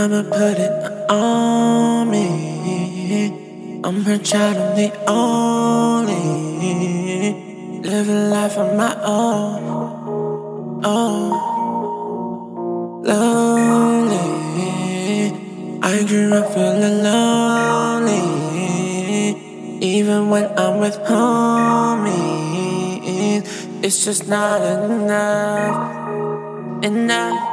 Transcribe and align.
Mama 0.00 0.24
put 0.24 0.56
it 0.56 0.72
on 1.10 2.10
me. 2.10 3.28
I'm 3.84 4.02
her 4.02 4.16
child, 4.16 4.56
I'm 4.56 4.74
the 4.74 4.90
only. 5.06 6.24
Living 7.82 8.30
life 8.30 8.56
on 8.56 8.78
my 8.78 8.96
own. 9.04 10.80
Oh, 10.82 11.36
lonely. 13.04 14.28
I 15.82 16.02
grew 16.08 16.32
up 16.32 16.54
feeling 16.54 17.02
lonely. 17.02 18.24
Even 19.82 20.30
when 20.30 20.46
I'm 20.58 20.78
with 20.80 20.96
homies, 21.00 22.24
it's 23.84 24.02
just 24.06 24.26
not 24.28 24.62
enough. 24.62 25.76
Enough. 26.86 27.49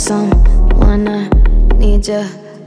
Someone 0.00 1.06
I 1.06 1.28
need 1.76 2.08
your 2.08 2.24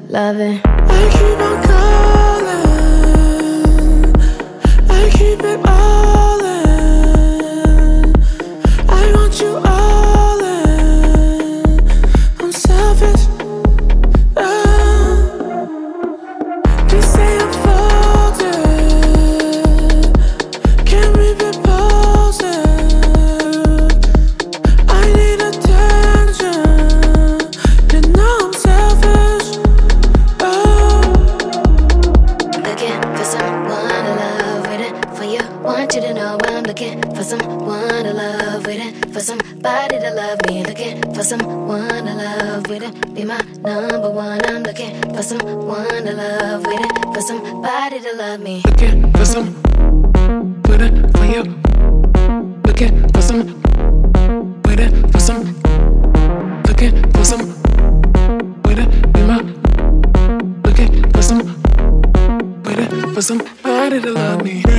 loving. 0.07 0.61
I 0.63 1.09
keep 1.13 1.39
on 1.49 1.63
calling. 1.67 2.83
I 4.87 5.09
keep 5.09 5.39
it 5.41 5.59
all 5.65 6.42
looking 36.73 37.15
for 37.15 37.23
someone 37.23 38.03
to 38.03 38.13
love, 38.13 38.65
waiting 38.65 38.95
for 39.13 39.19
somebody 39.19 39.99
to 39.99 40.11
love 40.11 40.39
me. 40.47 40.63
Looking 40.63 41.13
for 41.13 41.21
someone 41.21 42.05
to 42.05 42.13
love, 42.15 42.67
waiting 42.67 42.93
be 43.13 43.23
my 43.23 43.39
number 43.61 44.09
one. 44.09 44.43
I'm 44.45 44.63
looking 44.63 44.99
for 45.13 45.21
someone 45.21 46.03
to 46.05 46.13
love, 46.13 46.65
waiting 46.65 47.13
for 47.13 47.21
somebody 47.21 47.99
to 47.99 48.15
love 48.15 48.39
me. 48.39 48.63
Looking 48.65 49.13
for 49.13 49.23
some, 49.23 49.53
waiting 50.67 51.11
for 51.13 51.25
you. 51.25 51.43
Looking 52.65 53.07
for 53.09 53.21
some, 53.21 53.41
waiting 54.65 55.11
for 55.11 55.19
some. 55.19 55.43
Looking 56.67 57.11
for 57.13 57.23
some, 57.23 57.45
waiting 58.65 58.89
be 59.13 59.21
my. 59.29 59.41
Looking 60.65 61.11
for 61.11 61.21
some, 61.21 61.45
waiting 62.63 63.13
for 63.13 63.21
somebody 63.21 64.01
to 64.01 64.11
love 64.11 64.43
me. 64.43 64.72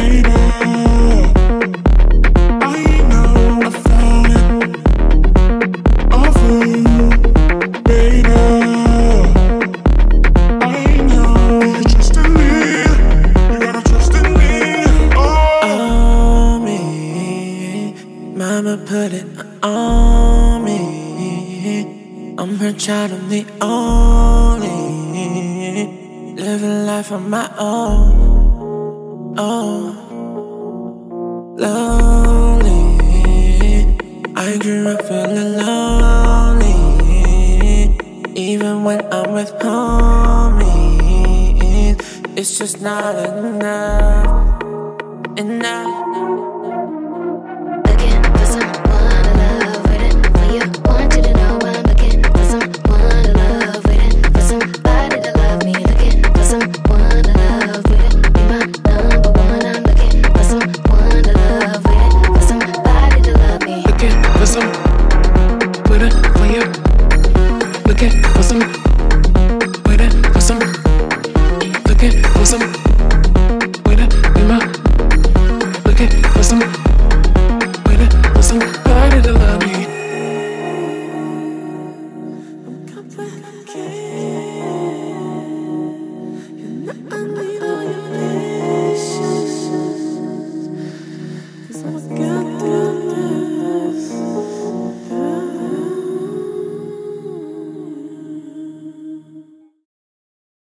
Put 18.87 19.13
it 19.13 19.27
on 19.63 20.65
me. 20.65 22.35
I'm 22.37 22.57
her 22.57 22.73
child, 22.73 23.13
I'm 23.13 23.29
the 23.31 23.47
only. 23.63 24.69
Living 26.35 26.87
life 26.87 27.11
on 27.13 27.31
my 27.31 27.51
own. 27.59 29.35
Oh, 29.39 29.97
lonely. 31.57 32.99
I 34.37 34.59
grew 34.59 34.89
up 34.89 35.03
feeling 35.07 35.57
lonely. 35.57 36.75
Even 38.35 38.85
when 38.85 39.01
I'm 39.13 39.33
with 39.33 39.53
homies, 39.61 40.77
it's 42.37 42.59
just 42.59 42.83
not 42.83 43.15
enough. 43.17 44.63
Enough. 45.39 45.84